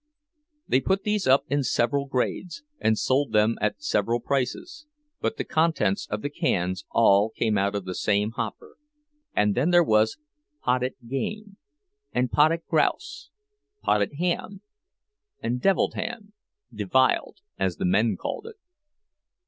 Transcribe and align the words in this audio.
They 0.67 0.81
put 0.81 1.03
these 1.03 1.27
up 1.27 1.43
in 1.47 1.61
several 1.61 2.07
grades, 2.07 2.63
and 2.79 2.97
sold 2.97 3.33
them 3.33 3.59
at 3.61 3.83
several 3.83 4.19
prices; 4.19 4.87
but 5.19 5.37
the 5.37 5.43
contents 5.43 6.07
of 6.09 6.23
the 6.23 6.29
cans 6.31 6.85
all 6.89 7.29
came 7.29 7.55
out 7.55 7.75
of 7.75 7.85
the 7.85 7.93
same 7.93 8.31
hopper. 8.31 8.77
And 9.35 9.53
then 9.53 9.69
there 9.69 9.83
was 9.83 10.17
"potted 10.63 10.95
game" 11.07 11.57
and 12.11 12.31
"potted 12.31 12.65
grouse," 12.65 13.29
"potted 13.83 14.13
ham," 14.17 14.63
and 15.39 15.61
"deviled 15.61 15.93
ham"—de 15.93 16.83
vyled, 16.87 17.41
as 17.59 17.75
the 17.77 17.85
men 17.85 18.17
called 18.17 18.47
it. 18.47 18.55